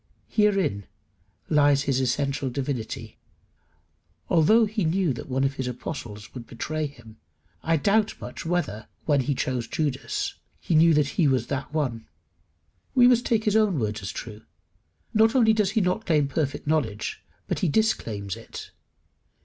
[0.29, 0.87] Herein
[1.47, 3.19] lies his essential divinity.
[4.31, 7.17] Although he knew that one of his apostles should betray him,
[7.61, 12.07] I doubt much whether, when he chose Judas, he knew that he was that one.
[12.95, 14.41] We must take his own words as true.
[15.13, 18.71] Not only does he not claim perfect knowledge, but he disclaims it.